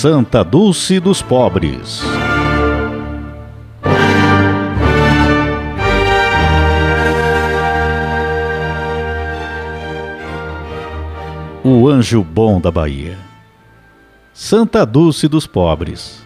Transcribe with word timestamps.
Santa 0.00 0.44
Dulce 0.44 1.00
dos 1.00 1.20
Pobres. 1.20 2.02
O 11.64 11.88
Anjo 11.88 12.22
Bom 12.22 12.60
da 12.60 12.70
Bahia. 12.70 13.18
Santa 14.32 14.86
Dulce 14.86 15.26
dos 15.26 15.48
Pobres. 15.48 16.24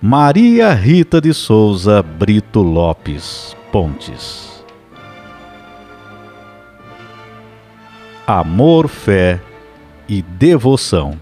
Maria 0.00 0.72
Rita 0.72 1.20
de 1.20 1.32
Souza 1.32 2.02
Brito 2.02 2.60
Lopes 2.60 3.56
Pontes. 3.70 4.64
Amor, 8.26 8.88
fé 8.88 9.40
e 10.08 10.20
devoção. 10.22 11.16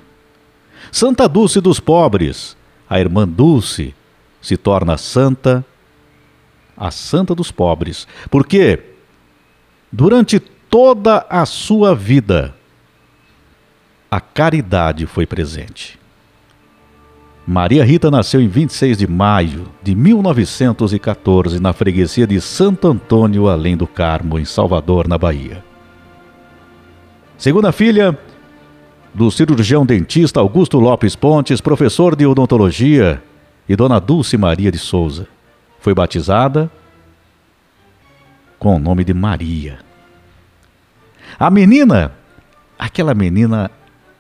Santa 0.93 1.29
Dulce 1.29 1.61
dos 1.61 1.81
Pobres, 1.81 2.57
a 2.89 2.99
irmã 2.99 3.27
Dulce, 3.27 3.95
se 4.41 4.57
torna 4.57 4.97
santa, 4.97 5.65
a 6.77 6.91
santa 6.91 7.35
dos 7.35 7.53
pobres, 7.53 8.09
porque 8.31 8.83
durante 9.93 10.41
toda 10.41 11.27
a 11.29 11.45
sua 11.45 11.95
vida 11.95 12.55
a 14.11 14.21
caridade 14.21 15.07
foi 15.07 15.27
presente. 15.27 15.99
Maria 17.47 17.85
Rita 17.85 18.11
nasceu 18.11 18.41
em 18.41 18.49
26 18.49 18.99
de 18.99 19.07
maio 19.07 19.69
de 19.83 19.95
1914 19.95 21.61
na 21.61 21.73
freguesia 21.73 22.27
de 22.27 22.41
Santo 22.41 22.89
Antônio, 22.89 23.49
além 23.49 23.77
do 23.77 23.87
Carmo, 23.87 24.39
em 24.39 24.45
Salvador, 24.45 25.09
na 25.09 25.19
Bahia. 25.19 25.65
Segunda 27.37 27.73
filha 27.73 28.19
do 29.13 29.31
cirurgião 29.31 29.85
dentista 29.85 30.41
Augusto 30.41 30.79
Lopes 30.79 31.17
Pontes, 31.17 31.61
professor 31.61 32.15
de 32.15 32.27
odontologia, 32.27 33.23
e 33.69 33.77
Dona 33.77 34.01
Dulce 34.01 34.37
Maria 34.37 34.71
de 34.71 34.79
Souza. 34.79 35.29
Foi 35.79 35.95
batizada 35.95 36.71
com 38.59 38.77
o 38.77 38.79
nome 38.79 39.05
de 39.05 39.15
Maria. 39.15 39.79
A 41.39 41.51
menina, 41.51 42.13
aquela 42.79 43.15
menina 43.15 43.71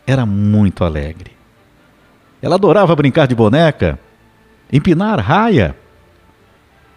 era 0.06 0.24
muito 0.24 0.84
alegre. 0.84 1.32
Ela 2.40 2.54
adorava 2.54 2.96
brincar 2.96 3.26
de 3.26 3.34
boneca, 3.34 3.98
empinar 4.72 5.20
raia 5.20 5.76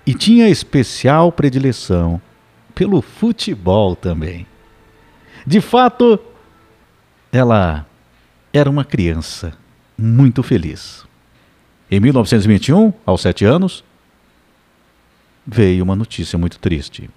e 0.06 0.14
tinha 0.14 0.48
especial 0.48 1.32
predileção 1.32 2.22
pelo 2.74 3.02
futebol 3.02 3.96
também. 3.96 4.46
De 5.46 5.60
fato, 5.60 6.20
ela 7.34 7.88
era 8.54 8.70
uma 8.70 8.86
criança 8.86 9.54
muito 9.98 10.44
feliz. 10.44 11.04
Em 11.90 12.00
1921, 12.00 12.94
aos 13.04 13.22
sete 13.22 13.44
anos, 13.44 13.84
veio 15.46 15.84
uma 15.84 15.96
notícia 15.96 16.38
muito 16.38 16.60
triste. 16.60 17.10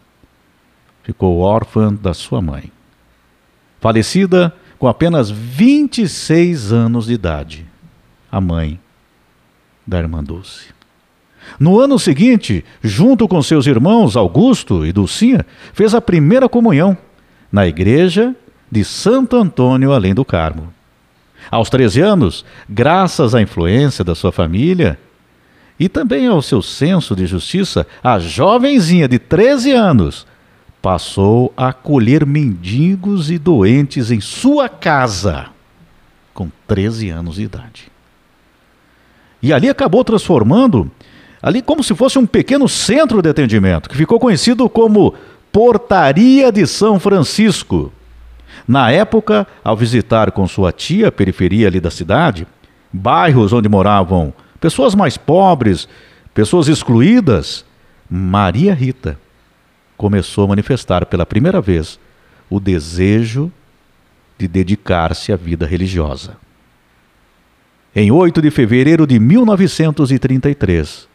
Ficou 1.02 1.40
órfã 1.40 1.92
da 1.92 2.14
sua 2.14 2.40
mãe. 2.40 2.72
Falecida 3.78 4.54
com 4.78 4.88
apenas 4.88 5.30
26 5.30 6.72
anos 6.72 7.06
de 7.06 7.12
idade, 7.12 7.66
a 8.32 8.40
mãe 8.40 8.80
da 9.86 9.98
irmã 9.98 10.24
Dulce. 10.24 10.74
No 11.60 11.78
ano 11.78 11.98
seguinte, 11.98 12.64
junto 12.82 13.28
com 13.28 13.40
seus 13.42 13.66
irmãos 13.66 14.16
Augusto 14.16 14.84
e 14.84 14.92
Dulcinha, 14.92 15.44
fez 15.74 15.94
a 15.94 16.00
primeira 16.00 16.48
comunhão 16.48 16.96
na 17.52 17.66
igreja 17.66 18.34
de 18.70 18.84
Santo 18.84 19.36
Antônio, 19.36 19.92
além 19.92 20.14
do 20.14 20.24
Carmo. 20.24 20.72
Aos 21.50 21.70
13 21.70 22.00
anos, 22.00 22.44
graças 22.68 23.34
à 23.34 23.40
influência 23.40 24.04
da 24.04 24.14
sua 24.14 24.32
família 24.32 24.98
e 25.78 25.88
também 25.88 26.26
ao 26.26 26.40
seu 26.40 26.62
senso 26.62 27.14
de 27.14 27.26
justiça, 27.26 27.86
a 28.02 28.18
jovenzinha 28.18 29.06
de 29.06 29.18
13 29.18 29.72
anos 29.72 30.26
passou 30.80 31.52
a 31.56 31.68
acolher 31.68 32.24
mendigos 32.24 33.30
e 33.30 33.38
doentes 33.38 34.10
em 34.10 34.20
sua 34.20 34.68
casa, 34.68 35.46
com 36.32 36.50
13 36.66 37.10
anos 37.10 37.36
de 37.36 37.42
idade. 37.42 37.92
E 39.42 39.52
ali 39.52 39.68
acabou 39.68 40.02
transformando, 40.02 40.90
ali 41.42 41.60
como 41.60 41.82
se 41.84 41.94
fosse 41.94 42.18
um 42.18 42.26
pequeno 42.26 42.68
centro 42.68 43.20
de 43.20 43.28
atendimento, 43.28 43.88
que 43.88 43.96
ficou 43.96 44.18
conhecido 44.18 44.68
como 44.68 45.14
Portaria 45.52 46.50
de 46.50 46.66
São 46.66 46.98
Francisco. 46.98 47.92
Na 48.66 48.90
época, 48.90 49.46
ao 49.62 49.76
visitar 49.76 50.32
com 50.32 50.46
sua 50.48 50.72
tia 50.72 51.08
a 51.08 51.12
periferia 51.12 51.68
ali 51.68 51.80
da 51.80 51.90
cidade, 51.90 52.46
bairros 52.92 53.52
onde 53.52 53.68
moravam 53.68 54.32
pessoas 54.60 54.94
mais 54.94 55.16
pobres, 55.16 55.88
pessoas 56.34 56.66
excluídas, 56.66 57.64
Maria 58.10 58.74
Rita 58.74 59.18
começou 59.96 60.44
a 60.44 60.48
manifestar 60.48 61.06
pela 61.06 61.24
primeira 61.24 61.60
vez 61.60 61.98
o 62.50 62.60
desejo 62.60 63.50
de 64.38 64.46
dedicar-se 64.46 65.32
à 65.32 65.36
vida 65.36 65.66
religiosa. 65.66 66.36
Em 67.94 68.10
8 68.10 68.42
de 68.42 68.50
fevereiro 68.50 69.06
de 69.06 69.18
1933, 69.18 71.08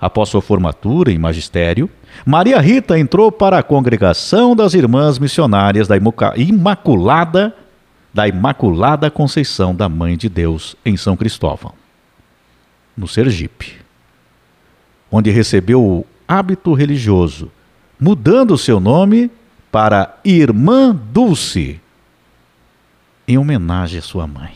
após 0.00 0.28
sua 0.28 0.42
formatura 0.42 1.10
em 1.10 1.18
magistério, 1.18 1.88
Maria 2.24 2.60
Rita 2.60 2.98
entrou 2.98 3.32
para 3.32 3.58
a 3.58 3.62
congregação 3.62 4.54
das 4.54 4.74
Irmãs 4.74 5.18
Missionárias 5.18 5.88
da 5.88 5.96
Imaculada 6.36 7.54
da 8.14 8.28
Imaculada 8.28 9.10
Conceição 9.10 9.74
da 9.74 9.88
Mãe 9.88 10.16
de 10.16 10.28
Deus 10.28 10.76
em 10.86 10.96
São 10.96 11.16
Cristóvão, 11.16 11.72
no 12.96 13.08
Sergipe, 13.08 13.78
onde 15.10 15.32
recebeu 15.32 15.82
o 15.82 16.06
hábito 16.28 16.72
religioso 16.74 17.50
mudando 17.98 18.56
seu 18.56 18.78
nome 18.78 19.30
para 19.72 20.16
Irmã 20.24 20.94
Dulce, 20.94 21.80
em 23.26 23.36
homenagem 23.36 23.98
à 23.98 24.02
sua 24.02 24.26
mãe. 24.26 24.54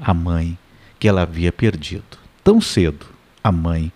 A 0.00 0.14
mãe 0.14 0.56
que 1.00 1.08
ela 1.08 1.22
havia 1.22 1.50
perdido 1.50 2.18
tão 2.44 2.60
cedo, 2.60 3.06
a 3.42 3.52
mãe 3.52 3.92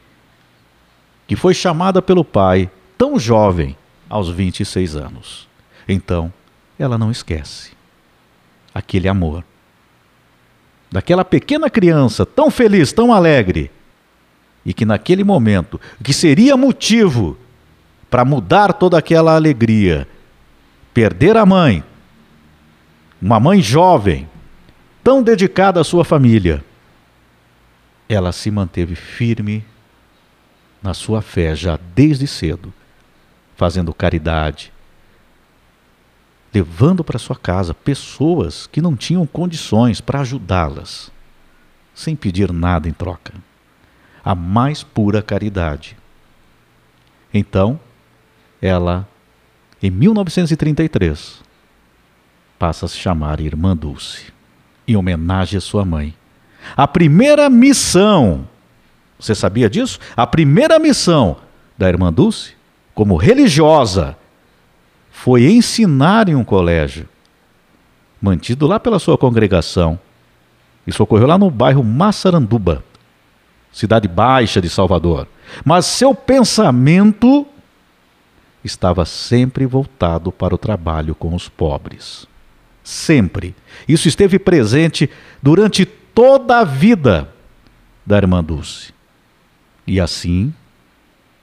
que 1.26 1.36
foi 1.36 1.54
chamada 1.54 2.02
pelo 2.02 2.24
pai 2.24 2.70
tão 2.98 3.18
jovem, 3.18 3.76
aos 4.08 4.28
26 4.28 4.96
anos. 4.96 5.48
Então, 5.88 6.32
ela 6.78 6.98
não 6.98 7.10
esquece 7.10 7.72
aquele 8.74 9.08
amor 9.08 9.42
daquela 10.92 11.24
pequena 11.24 11.70
criança 11.70 12.26
tão 12.26 12.50
feliz, 12.50 12.92
tão 12.92 13.12
alegre, 13.12 13.70
e 14.64 14.74
que 14.74 14.84
naquele 14.84 15.24
momento, 15.24 15.80
que 16.04 16.12
seria 16.12 16.56
motivo 16.56 17.36
para 18.10 18.26
mudar 18.26 18.74
toda 18.74 18.98
aquela 18.98 19.34
alegria. 19.34 20.06
Perder 20.92 21.38
a 21.38 21.46
mãe, 21.46 21.82
uma 23.20 23.40
mãe 23.40 23.62
jovem, 23.62 24.28
tão 25.02 25.22
dedicada 25.22 25.80
à 25.80 25.84
sua 25.84 26.04
família, 26.04 26.62
ela 28.14 28.30
se 28.30 28.50
manteve 28.50 28.94
firme 28.94 29.64
na 30.82 30.92
sua 30.92 31.22
fé 31.22 31.56
já 31.56 31.78
desde 31.94 32.26
cedo, 32.26 32.72
fazendo 33.56 33.94
caridade, 33.94 34.70
levando 36.52 37.02
para 37.02 37.18
sua 37.18 37.36
casa 37.36 37.72
pessoas 37.72 38.66
que 38.66 38.82
não 38.82 38.94
tinham 38.94 39.26
condições 39.26 40.02
para 40.02 40.20
ajudá-las, 40.20 41.10
sem 41.94 42.14
pedir 42.14 42.52
nada 42.52 42.86
em 42.86 42.92
troca. 42.92 43.32
A 44.22 44.34
mais 44.34 44.82
pura 44.82 45.22
caridade. 45.22 45.96
Então, 47.32 47.80
ela, 48.60 49.08
em 49.82 49.90
1933, 49.90 51.40
passa 52.58 52.84
a 52.84 52.88
se 52.88 52.98
chamar 52.98 53.40
Irmã 53.40 53.74
Dulce, 53.74 54.32
em 54.86 54.96
homenagem 54.96 55.56
à 55.56 55.60
sua 55.60 55.84
mãe. 55.84 56.14
A 56.76 56.86
primeira 56.86 57.48
missão, 57.50 58.46
você 59.18 59.34
sabia 59.34 59.68
disso? 59.68 59.98
A 60.16 60.26
primeira 60.26 60.78
missão 60.78 61.36
da 61.76 61.88
Irmã 61.88 62.12
Dulce, 62.12 62.54
como 62.94 63.16
religiosa, 63.16 64.16
foi 65.10 65.44
ensinar 65.44 66.28
em 66.28 66.34
um 66.34 66.44
colégio, 66.44 67.08
mantido 68.20 68.66
lá 68.66 68.80
pela 68.80 68.98
sua 68.98 69.18
congregação. 69.18 69.98
Isso 70.86 71.02
ocorreu 71.02 71.26
lá 71.26 71.38
no 71.38 71.50
bairro 71.50 71.84
Massaranduba, 71.84 72.82
cidade 73.72 74.08
baixa 74.08 74.60
de 74.60 74.68
Salvador. 74.68 75.28
Mas 75.64 75.86
seu 75.86 76.14
pensamento 76.14 77.46
estava 78.64 79.04
sempre 79.04 79.66
voltado 79.66 80.32
para 80.32 80.54
o 80.54 80.58
trabalho 80.58 81.14
com 81.14 81.34
os 81.34 81.48
pobres. 81.48 82.26
Sempre. 82.82 83.54
Isso 83.86 84.08
esteve 84.08 84.38
presente 84.38 85.08
durante 85.40 85.86
toda 86.14 86.60
a 86.60 86.64
vida 86.64 87.28
da 88.04 88.16
irmã 88.16 88.42
Dulce. 88.42 88.92
E 89.86 90.00
assim, 90.00 90.52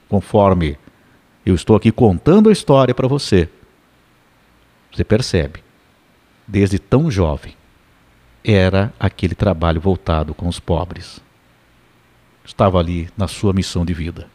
conforme 0.08 0.78
eu 1.46 1.56
estou 1.56 1.76
aqui 1.76 1.92
contando 1.92 2.50
a 2.50 2.52
história 2.52 2.94
para 2.94 3.08
você, 3.08 3.50
você 4.92 5.04
percebe, 5.04 5.64
desde 6.48 6.80
tão 6.80 7.10
jovem, 7.12 7.54
era 8.44 8.94
aquele 9.00 9.36
trabalho 9.36 9.80
voltado 9.80 10.34
com 10.34 10.48
os 10.48 10.60
pobres. 10.60 11.20
Estava 12.44 12.80
ali 12.80 13.10
na 13.18 13.28
sua 13.28 13.54
missão 13.54 13.86
de 13.86 13.94
vida. 13.94 14.28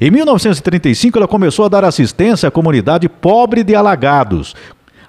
Em 0.00 0.10
1935, 0.10 1.18
ela 1.18 1.28
começou 1.28 1.64
a 1.64 1.68
dar 1.68 1.84
assistência 1.84 2.48
à 2.48 2.52
comunidade 2.52 3.08
pobre 3.08 3.64
de 3.64 3.74
Alagados, 3.74 4.54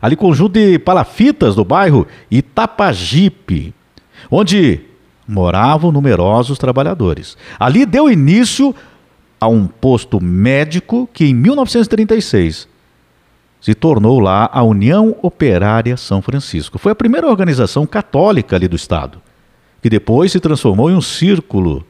ali 0.01 0.15
conjunto 0.15 0.53
de 0.53 0.79
palafitas 0.79 1.55
do 1.55 1.63
bairro 1.63 2.07
Itapajipe, 2.29 3.73
onde 4.29 4.81
moravam 5.27 5.91
numerosos 5.91 6.57
trabalhadores. 6.57 7.37
Ali 7.59 7.85
deu 7.85 8.09
início 8.09 8.75
a 9.39 9.47
um 9.47 9.67
posto 9.67 10.21
médico 10.21 11.07
que 11.13 11.25
em 11.25 11.33
1936 11.33 12.67
se 13.61 13.75
tornou 13.75 14.19
lá 14.19 14.49
a 14.51 14.63
União 14.63 15.15
Operária 15.21 15.97
São 15.97 16.21
Francisco. 16.21 16.77
Foi 16.77 16.91
a 16.91 16.95
primeira 16.95 17.27
organização 17.27 17.85
católica 17.85 18.55
ali 18.55 18.67
do 18.67 18.75
estado, 18.75 19.21
que 19.81 19.89
depois 19.89 20.31
se 20.31 20.39
transformou 20.39 20.89
em 20.89 20.95
um 20.95 21.01
círculo 21.01 21.85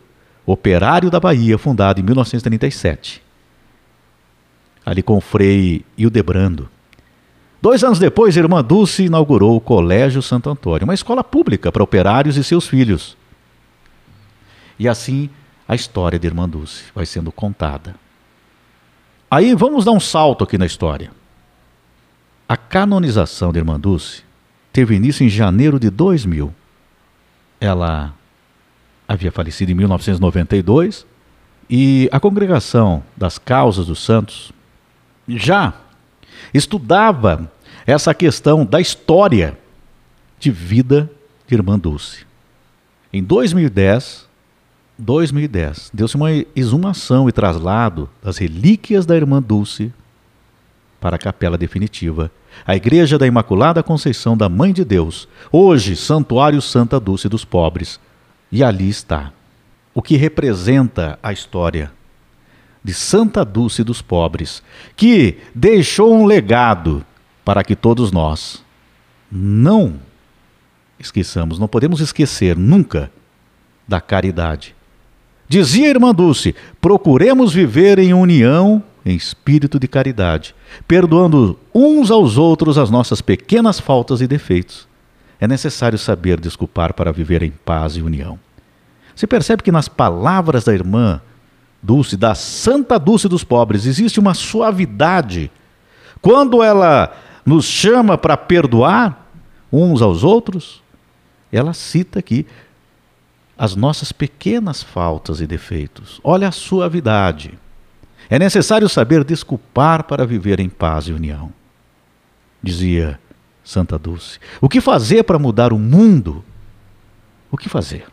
operário 0.46 1.10
da 1.10 1.20
Bahia, 1.20 1.58
fundado 1.58 2.00
em 2.00 2.04
1937. 2.04 3.22
Ali 4.86 5.04
com 5.04 5.18
o 5.18 5.22
Frei 5.22 5.86
Hildebrando. 5.98 6.68
Dois 7.62 7.84
anos 7.84 8.00
depois, 8.00 8.38
a 8.38 8.40
irmã 8.40 8.64
Dulce 8.64 9.04
inaugurou 9.04 9.58
o 9.58 9.62
Colégio 9.62 10.22
Santo 10.22 10.50
Antônio, 10.50 10.86
uma 10.86 10.94
escola 10.94 11.24
pública 11.24 11.72
para 11.72 11.84
operários 11.84 12.38
e 12.38 12.44
seus 12.44 12.68
filhos. 12.68 13.18
E 14.78 14.88
assim 14.88 15.30
a 15.68 15.76
história 15.76 16.18
de 16.18 16.26
Irmã 16.26 16.50
Dulce 16.50 16.86
vai 16.96 17.06
sendo 17.06 17.32
contada. 17.32 17.96
Aí 19.30 19.54
vamos 19.54 19.86
dar 19.86 19.92
um 19.92 20.00
salto 20.00 20.44
aqui 20.44 20.58
na 20.58 20.66
história. 20.66 21.12
A 22.48 22.58
canonização 22.58 23.52
de 23.52 23.60
Irmã 23.60 23.80
Dulce 23.80 24.24
teve 24.74 24.96
início 24.96 25.24
em 25.24 25.30
janeiro 25.30 25.80
de 25.80 25.90
2000. 25.90 26.52
Ela 27.62 28.14
havia 29.08 29.32
falecido 29.32 29.72
em 29.72 29.76
1992 29.76 31.06
e 31.70 32.10
a 32.12 32.20
congregação 32.20 33.04
das 33.16 33.38
causas 33.38 33.86
dos 33.86 34.04
santos 34.04 34.52
já 35.28 35.74
estudava 36.54 37.52
essa 37.86 38.14
questão 38.14 38.66
da 38.66 38.80
história 38.80 39.58
de 40.40 40.52
vida 40.52 41.10
de 41.48 41.56
Irmã 41.56 41.78
Dulce. 41.78 42.26
Em 43.12 43.24
2010, 43.24 44.28
2010, 44.98 45.90
deu-se 45.94 46.16
uma 46.16 46.30
exumação 46.56 47.28
e 47.28 47.32
traslado 47.32 48.10
das 48.22 48.38
relíquias 48.38 49.06
da 49.06 49.16
irmã 49.16 49.42
Dulce 49.42 49.92
para 51.00 51.16
a 51.16 51.20
capela 51.20 51.58
definitiva, 51.58 52.30
a 52.66 52.76
Igreja 52.76 53.18
da 53.18 53.26
Imaculada 53.26 53.82
Conceição 53.82 54.36
da 54.36 54.50
Mãe 54.50 54.74
de 54.74 54.84
Deus, 54.84 55.28
hoje 55.52 55.96
Santuário 55.96 56.62
Santa 56.62 57.00
Dulce 57.00 57.30
dos 57.30 57.46
Pobres. 57.46 58.00
E 58.52 58.64
ali 58.64 58.90
está 58.90 59.32
o 59.94 60.02
que 60.02 60.18
representa 60.18 61.18
a 61.24 61.32
história 61.32 61.92
de 62.84 62.94
Santa 62.94 63.44
Dulce 63.44 63.84
dos 63.84 64.02
Pobres, 64.02 64.64
que 64.96 65.38
deixou 65.54 66.14
um 66.14 66.26
legado 66.26 67.06
para 67.44 67.64
que 67.64 67.76
todos 67.76 68.12
nós 68.12 68.64
não 69.32 70.00
esqueçamos, 71.00 71.60
não 71.60 71.68
podemos 71.68 72.00
esquecer 72.02 72.58
nunca 72.58 73.12
da 73.88 74.00
caridade 74.00 74.76
Dizia 75.50 75.88
a 75.88 75.90
irmã 75.90 76.14
Dulce: 76.14 76.56
procuremos 76.80 77.52
viver 77.52 77.98
em 77.98 78.14
união, 78.14 78.84
em 79.04 79.16
espírito 79.16 79.80
de 79.80 79.88
caridade, 79.88 80.54
perdoando 80.88 81.60
uns 81.74 82.12
aos 82.12 82.38
outros 82.38 82.78
as 82.78 82.92
nossas 82.92 83.20
pequenas 83.20 83.80
faltas 83.80 84.22
e 84.22 84.28
defeitos. 84.28 84.88
É 85.42 85.48
necessário 85.48 85.98
saber 85.98 86.40
desculpar 86.40 86.94
para 86.94 87.12
viver 87.12 87.42
em 87.42 87.50
paz 87.50 87.96
e 87.96 88.02
união. 88.02 88.40
Se 89.16 89.26
percebe 89.26 89.64
que 89.64 89.72
nas 89.72 89.88
palavras 89.90 90.66
da 90.66 90.74
irmã 90.74 91.20
Dulce, 91.82 92.18
da 92.18 92.36
Santa 92.36 93.00
Dulce 93.00 93.28
dos 93.28 93.44
Pobres, 93.44 93.86
existe 93.86 94.20
uma 94.20 94.34
suavidade. 94.34 95.50
Quando 96.22 96.62
ela 96.62 97.16
nos 97.46 97.66
chama 97.66 98.18
para 98.18 98.36
perdoar 98.36 99.28
uns 99.72 100.02
aos 100.02 100.24
outros, 100.24 100.84
ela 101.52 101.74
cita 101.74 102.20
aqui 102.20 102.46
as 103.58 103.76
nossas 103.76 104.12
pequenas 104.12 104.82
faltas 104.82 105.42
e 105.42 105.48
defeitos. 105.48 106.20
Olha 106.24 106.48
a 106.48 106.52
suavidade. 106.52 107.58
É 108.30 108.38
necessário 108.38 108.88
saber 108.88 109.24
desculpar 109.24 110.04
para 110.04 110.26
viver 110.26 110.60
em 110.60 110.70
paz 110.70 111.06
e 111.06 111.14
união. 111.14 111.52
Dizia 112.62 113.20
Santa 113.64 113.98
Dulce. 113.98 114.40
O 114.62 114.70
que 114.70 114.80
fazer 114.80 115.24
para 115.24 115.40
mudar 115.40 115.74
o 115.74 115.80
mundo? 115.80 116.44
O 117.52 117.58
que 117.58 117.68
fazer? 117.68 118.06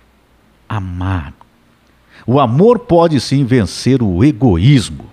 Amar. 0.68 1.34
O 2.26 2.40
amor 2.40 2.80
pode 2.80 3.20
sim 3.20 3.44
vencer 3.44 4.02
o 4.02 4.24
egoísmo. 4.24 5.06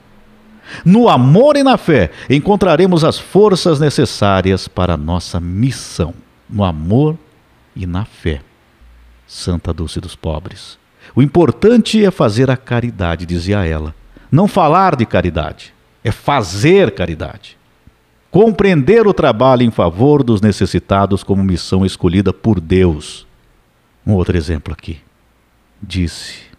No 0.83 1.07
amor 1.07 1.55
e 1.55 1.63
na 1.63 1.77
fé 1.77 2.11
encontraremos 2.29 3.03
as 3.03 3.19
forças 3.19 3.79
necessárias 3.79 4.67
para 4.67 4.95
a 4.95 4.97
nossa 4.97 5.39
missão. 5.39 6.13
No 6.49 6.63
amor 6.63 7.17
e 7.75 7.85
na 7.85 8.05
fé. 8.05 8.41
Santa 9.27 9.73
Dulce 9.73 9.99
dos 9.99 10.15
Pobres. 10.15 10.77
O 11.15 11.21
importante 11.21 12.03
é 12.03 12.09
fazer 12.09 12.49
a 12.49 12.57
caridade, 12.57 13.25
dizia 13.25 13.65
ela. 13.65 13.93
Não 14.31 14.47
falar 14.47 14.95
de 14.95 15.05
caridade, 15.05 15.73
é 16.03 16.11
fazer 16.11 16.91
caridade. 16.91 17.57
Compreender 18.31 19.05
o 19.05 19.13
trabalho 19.13 19.61
em 19.61 19.69
favor 19.69 20.23
dos 20.23 20.41
necessitados 20.41 21.23
como 21.23 21.43
missão 21.43 21.85
escolhida 21.85 22.33
por 22.33 22.59
Deus. 22.59 23.27
Um 24.05 24.13
outro 24.13 24.35
exemplo 24.35 24.73
aqui. 24.73 24.99
Disse: 25.81 26.52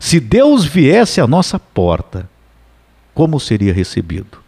Se 0.00 0.18
Deus 0.18 0.64
viesse 0.64 1.20
à 1.20 1.26
nossa 1.26 1.58
porta, 1.58 2.28
como 3.14 3.38
seria 3.38 3.72
recebido? 3.72 4.38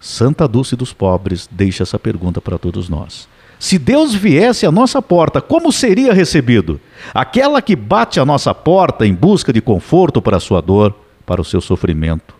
Santa 0.00 0.46
Dulce 0.46 0.76
dos 0.76 0.92
Pobres 0.92 1.48
deixa 1.50 1.82
essa 1.82 1.98
pergunta 1.98 2.40
para 2.40 2.56
todos 2.56 2.88
nós. 2.88 3.28
Se 3.58 3.80
Deus 3.80 4.14
viesse 4.14 4.64
à 4.64 4.70
nossa 4.70 5.02
porta, 5.02 5.42
como 5.42 5.72
seria 5.72 6.14
recebido? 6.14 6.80
Aquela 7.12 7.60
que 7.60 7.74
bate 7.74 8.20
à 8.20 8.24
nossa 8.24 8.54
porta 8.54 9.04
em 9.04 9.12
busca 9.12 9.52
de 9.52 9.60
conforto 9.60 10.22
para 10.22 10.36
a 10.36 10.40
sua 10.40 10.62
dor, 10.62 10.94
para 11.26 11.40
o 11.40 11.44
seu 11.44 11.60
sofrimento, 11.60 12.32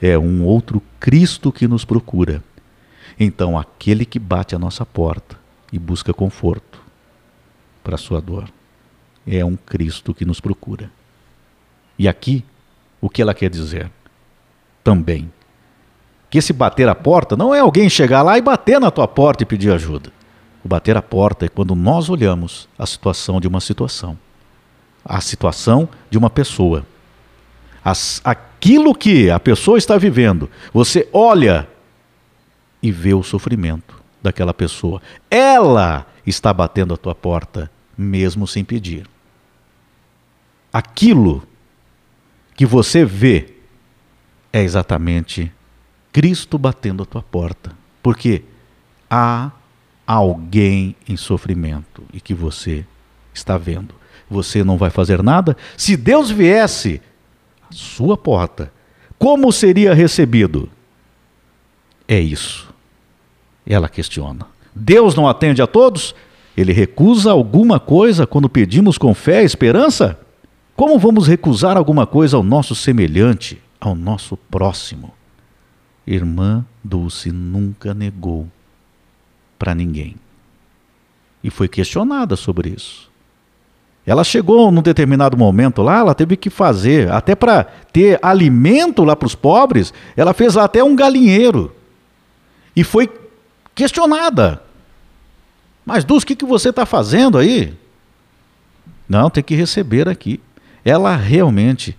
é 0.00 0.16
um 0.16 0.44
outro 0.44 0.80
Cristo 1.00 1.50
que 1.50 1.66
nos 1.66 1.84
procura. 1.84 2.42
Então, 3.18 3.58
aquele 3.58 4.04
que 4.04 4.20
bate 4.20 4.54
à 4.54 4.58
nossa 4.58 4.86
porta 4.86 5.36
e 5.72 5.78
busca 5.80 6.14
conforto 6.14 6.78
para 7.82 7.96
a 7.96 7.98
sua 7.98 8.20
dor, 8.20 8.48
é 9.26 9.44
um 9.44 9.56
Cristo 9.56 10.14
que 10.14 10.24
nos 10.24 10.40
procura. 10.40 10.96
E 11.98 12.06
aqui, 12.06 12.44
o 13.00 13.10
que 13.10 13.20
ela 13.20 13.34
quer 13.34 13.50
dizer? 13.50 13.90
Também 14.84 15.30
que 16.30 16.38
esse 16.38 16.52
bater 16.52 16.88
a 16.88 16.94
porta 16.94 17.36
não 17.36 17.54
é 17.54 17.60
alguém 17.60 17.88
chegar 17.88 18.22
lá 18.22 18.36
e 18.36 18.42
bater 18.42 18.80
na 18.80 18.90
tua 18.90 19.08
porta 19.08 19.42
e 19.42 19.46
pedir 19.46 19.72
ajuda. 19.72 20.12
O 20.64 20.68
bater 20.68 20.96
a 20.96 21.02
porta 21.02 21.46
é 21.46 21.48
quando 21.48 21.74
nós 21.74 22.10
olhamos 22.10 22.68
a 22.78 22.84
situação 22.84 23.40
de 23.40 23.48
uma 23.48 23.60
situação, 23.60 24.18
a 25.04 25.20
situação 25.20 25.88
de 26.10 26.18
uma 26.18 26.28
pessoa. 26.28 26.84
As, 27.82 28.20
aquilo 28.22 28.94
que 28.94 29.30
a 29.30 29.40
pessoa 29.40 29.78
está 29.78 29.96
vivendo, 29.96 30.50
você 30.72 31.08
olha 31.12 31.66
e 32.82 32.92
vê 32.92 33.14
o 33.14 33.22
sofrimento 33.22 33.98
daquela 34.22 34.52
pessoa. 34.52 35.00
Ela 35.30 36.06
está 36.26 36.52
batendo 36.52 36.92
a 36.92 36.96
tua 36.96 37.14
porta, 37.14 37.70
mesmo 37.96 38.46
sem 38.46 38.64
pedir. 38.64 39.08
Aquilo 40.70 41.42
que 42.58 42.66
você 42.66 43.04
vê 43.04 43.50
é 44.52 44.60
exatamente 44.60 45.52
Cristo 46.12 46.58
batendo 46.58 47.04
a 47.04 47.06
tua 47.06 47.22
porta. 47.22 47.70
Porque 48.02 48.42
há 49.08 49.52
alguém 50.04 50.96
em 51.08 51.16
sofrimento 51.16 52.02
e 52.12 52.20
que 52.20 52.34
você 52.34 52.84
está 53.32 53.56
vendo. 53.56 53.94
Você 54.28 54.64
não 54.64 54.76
vai 54.76 54.90
fazer 54.90 55.22
nada? 55.22 55.56
Se 55.76 55.96
Deus 55.96 56.32
viesse 56.32 57.00
à 57.70 57.72
sua 57.72 58.16
porta, 58.16 58.72
como 59.16 59.52
seria 59.52 59.94
recebido? 59.94 60.68
É 62.08 62.18
isso. 62.18 62.68
Ela 63.64 63.88
questiona. 63.88 64.48
Deus 64.74 65.14
não 65.14 65.28
atende 65.28 65.62
a 65.62 65.66
todos? 65.68 66.12
Ele 66.56 66.72
recusa 66.72 67.30
alguma 67.30 67.78
coisa 67.78 68.26
quando 68.26 68.48
pedimos 68.48 68.98
com 68.98 69.14
fé 69.14 69.42
e 69.42 69.46
esperança? 69.46 70.18
Como 70.78 70.96
vamos 70.96 71.26
recusar 71.26 71.76
alguma 71.76 72.06
coisa 72.06 72.36
ao 72.36 72.42
nosso 72.44 72.72
semelhante, 72.72 73.60
ao 73.80 73.96
nosso 73.96 74.36
próximo? 74.36 75.12
Irmã 76.06 76.64
Dulce 76.84 77.32
nunca 77.32 77.92
negou 77.92 78.46
para 79.58 79.74
ninguém. 79.74 80.14
E 81.42 81.50
foi 81.50 81.66
questionada 81.66 82.36
sobre 82.36 82.68
isso. 82.68 83.10
Ela 84.06 84.22
chegou 84.22 84.70
num 84.70 84.80
determinado 84.80 85.36
momento 85.36 85.82
lá, 85.82 85.98
ela 85.98 86.14
teve 86.14 86.36
que 86.36 86.48
fazer, 86.48 87.10
até 87.10 87.34
para 87.34 87.64
ter 87.92 88.16
alimento 88.22 89.02
lá 89.02 89.16
para 89.16 89.26
os 89.26 89.34
pobres, 89.34 89.92
ela 90.16 90.32
fez 90.32 90.56
até 90.56 90.84
um 90.84 90.94
galinheiro. 90.94 91.74
E 92.76 92.84
foi 92.84 93.10
questionada. 93.74 94.62
Mas 95.84 96.04
Dulce, 96.04 96.22
o 96.22 96.26
que, 96.28 96.36
que 96.36 96.46
você 96.46 96.68
está 96.68 96.86
fazendo 96.86 97.36
aí? 97.36 97.76
Não, 99.08 99.28
tem 99.28 99.42
que 99.42 99.56
receber 99.56 100.08
aqui. 100.08 100.40
Ela 100.88 101.14
realmente, 101.16 101.94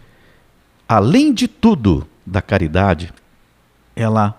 além 0.88 1.32
de 1.32 1.48
tudo 1.48 2.08
da 2.26 2.42
caridade, 2.42 3.14
ela 3.96 4.36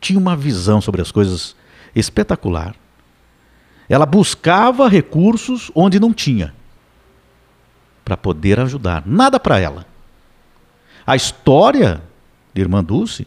tinha 0.00 0.18
uma 0.18 0.36
visão 0.36 0.80
sobre 0.80 1.00
as 1.00 1.12
coisas 1.12 1.54
espetacular. 1.94 2.74
Ela 3.88 4.06
buscava 4.06 4.88
recursos 4.88 5.70
onde 5.72 6.00
não 6.00 6.12
tinha 6.12 6.52
para 8.04 8.16
poder 8.16 8.58
ajudar. 8.58 9.04
Nada 9.06 9.38
para 9.38 9.60
ela. 9.60 9.86
A 11.06 11.14
história 11.14 12.02
de 12.52 12.60
Irmã 12.60 12.82
Dulce, 12.82 13.24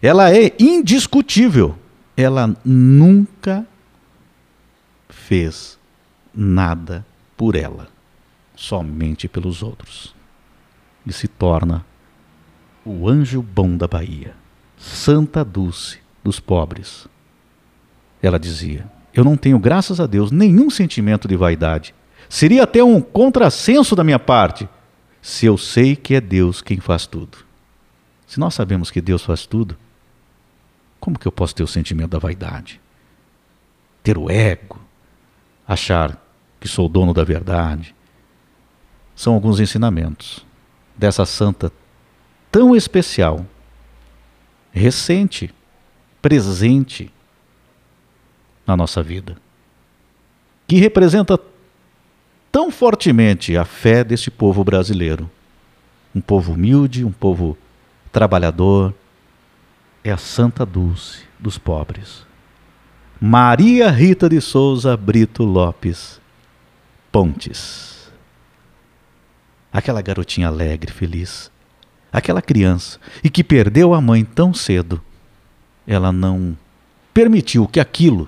ela 0.00 0.34
é 0.34 0.54
indiscutível. 0.58 1.78
Ela 2.16 2.56
nunca 2.64 3.66
fez 5.10 5.78
nada 6.34 7.04
por 7.36 7.56
ela, 7.56 7.94
somente 8.56 9.28
pelos 9.28 9.62
outros. 9.62 10.14
E 11.06 11.12
se 11.12 11.28
torna 11.28 11.84
o 12.84 13.08
anjo 13.08 13.42
bom 13.42 13.76
da 13.76 13.86
Bahia, 13.86 14.34
Santa 14.76 15.44
Dulce 15.44 16.00
dos 16.24 16.40
pobres. 16.40 17.06
Ela 18.22 18.38
dizia: 18.38 18.90
Eu 19.14 19.22
não 19.22 19.36
tenho, 19.36 19.58
graças 19.58 20.00
a 20.00 20.06
Deus, 20.06 20.32
nenhum 20.32 20.70
sentimento 20.70 21.28
de 21.28 21.36
vaidade. 21.36 21.94
Seria 22.28 22.64
até 22.64 22.82
um 22.82 23.00
contrassenso 23.00 23.94
da 23.94 24.02
minha 24.02 24.18
parte 24.18 24.68
se 25.22 25.46
eu 25.46 25.58
sei 25.58 25.94
que 25.94 26.14
é 26.14 26.20
Deus 26.20 26.62
quem 26.62 26.78
faz 26.78 27.06
tudo. 27.06 27.38
Se 28.26 28.38
nós 28.38 28.54
sabemos 28.54 28.90
que 28.90 29.00
Deus 29.00 29.24
faz 29.24 29.46
tudo, 29.46 29.76
como 31.00 31.18
que 31.18 31.26
eu 31.26 31.32
posso 31.32 31.54
ter 31.54 31.62
o 31.62 31.68
sentimento 31.68 32.10
da 32.10 32.18
vaidade? 32.18 32.80
Ter 34.02 34.18
o 34.18 34.30
ego? 34.30 34.80
Achar 35.66 36.20
que 36.60 36.68
sou 36.68 36.88
dono 36.88 37.12
da 37.12 37.24
verdade? 37.24 37.95
São 39.16 39.32
alguns 39.32 39.58
ensinamentos 39.58 40.46
dessa 40.94 41.24
santa 41.24 41.72
tão 42.52 42.76
especial, 42.76 43.44
recente, 44.70 45.52
presente 46.20 47.10
na 48.66 48.76
nossa 48.76 49.02
vida, 49.02 49.36
que 50.68 50.76
representa 50.76 51.40
tão 52.52 52.70
fortemente 52.70 53.56
a 53.56 53.64
fé 53.64 54.04
deste 54.04 54.30
povo 54.30 54.62
brasileiro. 54.62 55.30
Um 56.14 56.20
povo 56.20 56.52
humilde, 56.52 57.04
um 57.04 57.12
povo 57.12 57.56
trabalhador. 58.12 58.94
É 60.04 60.10
a 60.10 60.16
Santa 60.16 60.64
Dulce 60.64 61.24
dos 61.38 61.58
pobres. 61.58 62.24
Maria 63.20 63.90
Rita 63.90 64.28
de 64.28 64.40
Souza 64.40 64.96
Brito 64.96 65.42
Lopes 65.42 66.20
Pontes. 67.10 67.95
Aquela 69.76 70.00
garotinha 70.00 70.48
alegre, 70.48 70.90
feliz. 70.90 71.50
Aquela 72.10 72.40
criança 72.40 72.98
e 73.22 73.28
que 73.28 73.44
perdeu 73.44 73.92
a 73.92 74.00
mãe 74.00 74.24
tão 74.24 74.54
cedo. 74.54 75.02
Ela 75.86 76.10
não 76.10 76.56
permitiu 77.12 77.68
que 77.68 77.78
aquilo 77.78 78.26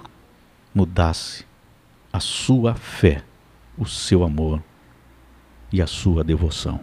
mudasse 0.75 1.47
a 2.13 2.21
sua 2.21 2.75
fé 2.75 3.25
o 3.79 3.87
seu 3.87 4.23
amor 4.25 4.63
e 5.73 5.81
a 5.81 5.87
sua 5.87 6.23
devoção. 6.23 6.81